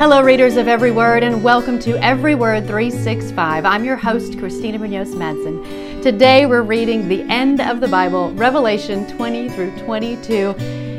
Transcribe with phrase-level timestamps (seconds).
[0.00, 3.66] Hello, readers of Every Word, and welcome to Every Word 365.
[3.66, 6.02] I'm your host, Christina Munoz Madsen.
[6.02, 10.54] Today we're reading the end of the Bible, Revelation 20 through 22.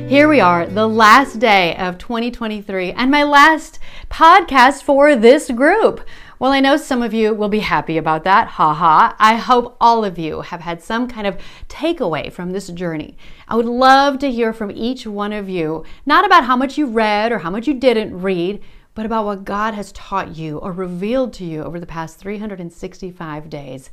[0.08, 3.80] Here we are, the last day of 2023, and my last
[4.12, 6.08] podcast for this group.
[6.38, 8.50] Well, I know some of you will be happy about that.
[8.50, 9.16] Ha ha.
[9.18, 11.40] I hope all of you have had some kind of
[11.70, 13.18] takeaway from this journey.
[13.48, 16.86] I would love to hear from each one of you, not about how much you
[16.86, 18.62] read or how much you didn't read,
[18.94, 23.50] but about what God has taught you or revealed to you over the past 365
[23.50, 23.90] days.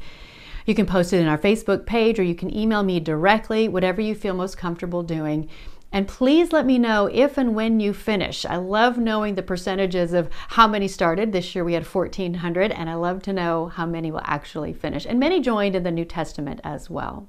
[0.67, 4.01] You can post it in our Facebook page or you can email me directly, whatever
[4.01, 5.49] you feel most comfortable doing.
[5.91, 8.45] And please let me know if and when you finish.
[8.45, 11.33] I love knowing the percentages of how many started.
[11.33, 15.07] This year we had 1,400, and I love to know how many will actually finish.
[15.07, 17.27] And many joined in the New Testament as well.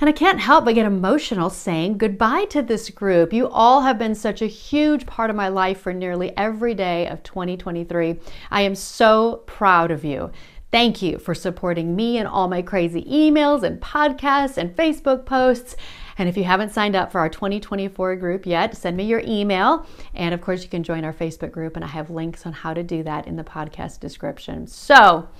[0.00, 3.34] And I can't help but get emotional saying goodbye to this group.
[3.34, 7.06] You all have been such a huge part of my life for nearly every day
[7.06, 8.18] of 2023.
[8.50, 10.30] I am so proud of you.
[10.70, 15.76] Thank you for supporting me and all my crazy emails and podcasts and Facebook posts.
[16.20, 19.86] And if you haven't signed up for our 2024 group yet, send me your email.
[20.12, 22.74] And of course, you can join our Facebook group, and I have links on how
[22.74, 24.66] to do that in the podcast description.
[24.66, 25.30] So,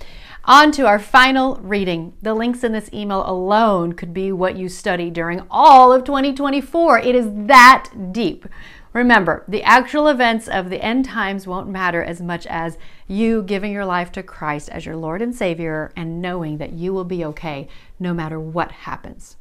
[0.43, 2.13] on to our final reading.
[2.23, 6.97] The links in this email alone could be what you study during all of 2024.
[6.97, 8.47] It is that deep.
[8.91, 13.71] Remember, the actual events of the end times won't matter as much as you giving
[13.71, 17.23] your life to Christ as your Lord and Savior and knowing that you will be
[17.25, 17.67] okay
[17.99, 19.37] no matter what happens.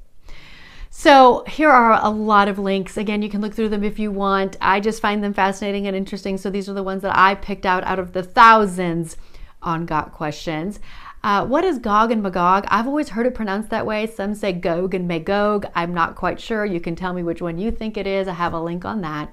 [0.92, 2.96] So, here are a lot of links.
[2.96, 4.56] Again, you can look through them if you want.
[4.60, 6.36] I just find them fascinating and interesting.
[6.36, 9.16] So, these are the ones that I picked out out of the thousands
[9.62, 10.80] on Got Questions.
[11.22, 12.64] Uh, what is Gog and Magog?
[12.68, 14.06] I've always heard it pronounced that way.
[14.06, 15.66] Some say Gog and Magog.
[15.77, 16.64] I'm not quite sure.
[16.64, 18.27] You can tell me which one you think it is.
[18.27, 19.33] I have a link on that.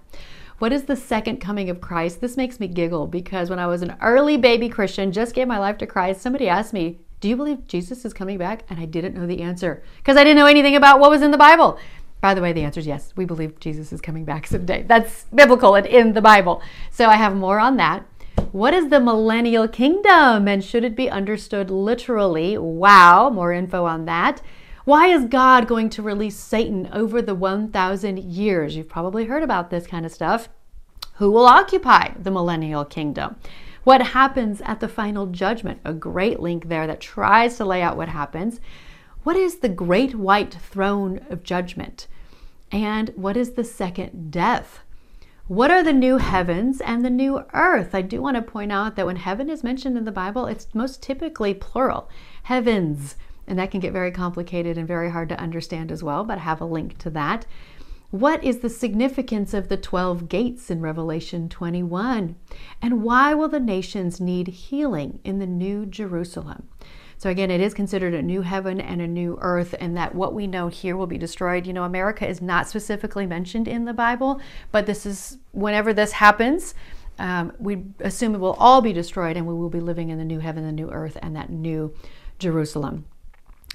[0.60, 2.20] What is the second coming of Christ?
[2.20, 5.60] This makes me giggle because when I was an early baby Christian, just gave my
[5.60, 8.64] life to Christ, somebody asked me, Do you believe Jesus is coming back?
[8.70, 11.32] And I didn't know the answer because I didn't know anything about what was in
[11.32, 11.80] the Bible.
[12.22, 13.14] By the way, the answer is yes.
[13.16, 14.84] We believe Jesus is coming back someday.
[14.84, 16.62] That's biblical and in the Bible.
[16.92, 18.06] So I have more on that.
[18.52, 22.58] What is the millennial kingdom and should it be understood literally?
[22.58, 24.42] Wow, more info on that.
[24.86, 28.76] Why is God going to release Satan over the 1,000 years?
[28.76, 30.50] You've probably heard about this kind of stuff.
[31.16, 33.36] Who will occupy the millennial kingdom?
[33.88, 35.80] What happens at the final judgment?
[35.86, 38.60] A great link there that tries to lay out what happens.
[39.24, 42.08] What is the great white throne of judgment?
[42.70, 44.82] And what is the second death?
[45.48, 47.96] What are the new heavens and the new earth?
[47.96, 50.68] I do want to point out that when heaven is mentioned in the Bible, it's
[50.76, 52.10] most typically plural
[52.44, 53.16] heavens.
[53.48, 56.42] And that can get very complicated and very hard to understand as well, but I
[56.42, 57.46] have a link to that.
[58.10, 62.38] What is the significance of the 12 gates in Revelation 21?
[62.82, 66.70] And why will the nations need healing in the New Jerusalem?
[67.18, 70.34] So again, it is considered a new heaven and a new earth, and that what
[70.34, 71.68] we know here will be destroyed.
[71.68, 74.40] You know, America is not specifically mentioned in the Bible,
[74.72, 76.76] but this is whenever this happens,
[77.20, 80.24] um, we assume it will all be destroyed, and we will be living in the
[80.24, 81.94] new heaven, the new earth, and that new
[82.40, 83.06] Jerusalem.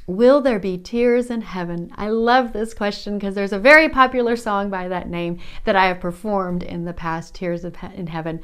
[0.06, 1.92] Will there be tears in heaven?
[1.96, 5.86] I love this question because there's a very popular song by that name that I
[5.86, 8.40] have performed in the past, Tears in Heaven.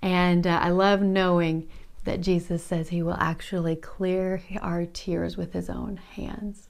[0.00, 1.68] And uh, I love knowing
[2.04, 6.68] that Jesus says he will actually clear our tears with his own hands.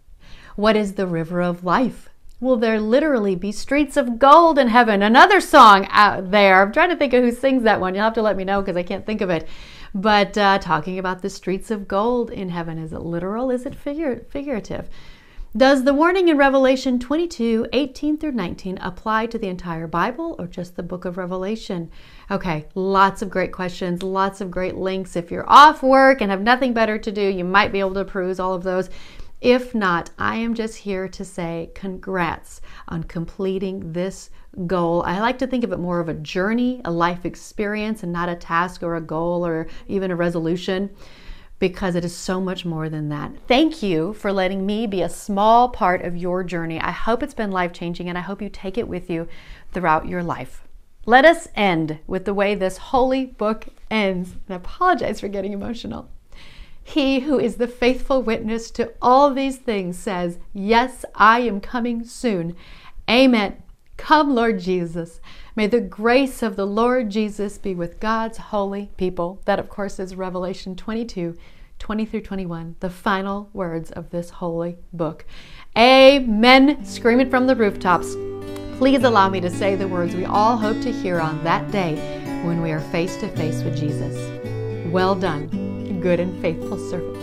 [0.56, 2.08] What is the river of life?
[2.40, 5.02] Will there literally be streets of gold in heaven?
[5.02, 6.62] Another song out there.
[6.62, 7.94] I'm trying to think of who sings that one.
[7.94, 9.46] You'll have to let me know because I can't think of it.
[9.94, 13.50] But uh, talking about the streets of gold in heaven, is it literal?
[13.50, 14.88] Is it figure, figurative?
[15.54, 20.46] Does the warning in Revelation 22, 18 through 19 apply to the entire Bible or
[20.46, 21.90] just the book of Revelation?
[22.30, 25.14] Okay, lots of great questions, lots of great links.
[25.14, 28.04] If you're off work and have nothing better to do, you might be able to
[28.04, 28.88] peruse all of those.
[29.40, 34.28] If not, I am just here to say congrats on completing this
[34.66, 35.02] goal.
[35.04, 38.28] I like to think of it more of a journey, a life experience, and not
[38.28, 40.90] a task or a goal or even a resolution
[41.58, 43.32] because it is so much more than that.
[43.46, 46.80] Thank you for letting me be a small part of your journey.
[46.80, 49.28] I hope it's been life changing and I hope you take it with you
[49.72, 50.66] throughout your life.
[51.06, 54.32] Let us end with the way this holy book ends.
[54.32, 56.10] And I apologize for getting emotional.
[56.90, 62.02] He who is the faithful witness to all these things says, Yes, I am coming
[62.02, 62.56] soon.
[63.08, 63.62] Amen.
[63.96, 65.20] Come, Lord Jesus.
[65.54, 69.40] May the grace of the Lord Jesus be with God's holy people.
[69.44, 71.38] That, of course, is Revelation 22
[71.78, 75.24] 20 through 21, the final words of this holy book.
[75.78, 76.84] Amen.
[76.84, 78.16] Scream it from the rooftops.
[78.78, 81.94] Please allow me to say the words we all hope to hear on that day
[82.44, 84.16] when we are face to face with Jesus.
[84.92, 85.69] Well done,
[86.00, 87.20] good and faithful servant.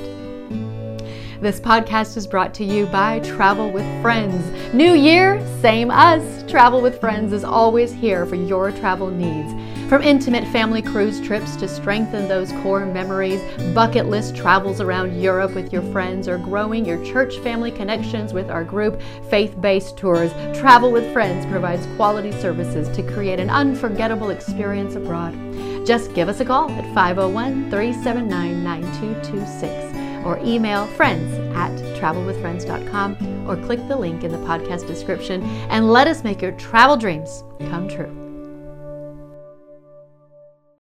[1.41, 4.73] This podcast is brought to you by Travel with Friends.
[4.73, 6.43] New year, same us.
[6.49, 9.53] Travel with Friends is always here for your travel needs.
[9.87, 13.39] From intimate family cruise trips to strengthen those core memories,
[13.73, 18.49] bucket list travels around Europe with your friends, or growing your church family connections with
[18.49, 24.31] our group faith based tours, Travel with Friends provides quality services to create an unforgettable
[24.31, 25.33] experience abroad.
[25.87, 33.55] Just give us a call at 501 379 9226 or email friends at travelwithfriends.com or
[33.55, 37.87] click the link in the podcast description and let us make your travel dreams come
[37.87, 38.26] true.